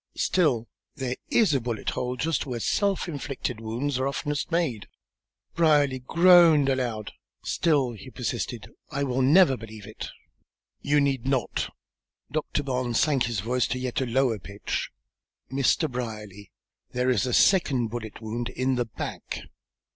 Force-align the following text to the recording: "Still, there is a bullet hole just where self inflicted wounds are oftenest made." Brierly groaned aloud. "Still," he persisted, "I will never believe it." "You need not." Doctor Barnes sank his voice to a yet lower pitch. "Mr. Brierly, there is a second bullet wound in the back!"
"Still, 0.17 0.67
there 0.95 1.15
is 1.29 1.53
a 1.53 1.61
bullet 1.61 1.91
hole 1.91 2.17
just 2.17 2.47
where 2.47 2.59
self 2.59 3.07
inflicted 3.07 3.59
wounds 3.59 3.99
are 3.99 4.07
oftenest 4.07 4.49
made." 4.51 4.87
Brierly 5.53 5.99
groaned 5.99 6.69
aloud. 6.69 7.11
"Still," 7.43 7.91
he 7.91 8.09
persisted, 8.09 8.71
"I 8.89 9.03
will 9.03 9.21
never 9.21 9.55
believe 9.55 9.85
it." 9.85 10.09
"You 10.81 10.99
need 10.99 11.27
not." 11.27 11.71
Doctor 12.31 12.63
Barnes 12.63 12.99
sank 12.99 13.25
his 13.25 13.41
voice 13.41 13.67
to 13.67 13.77
a 13.77 13.81
yet 13.81 14.01
lower 14.01 14.39
pitch. 14.39 14.89
"Mr. 15.51 15.87
Brierly, 15.87 16.51
there 16.93 17.11
is 17.11 17.27
a 17.27 17.31
second 17.33 17.89
bullet 17.89 18.21
wound 18.23 18.49
in 18.49 18.73
the 18.77 18.85
back!" 18.85 19.41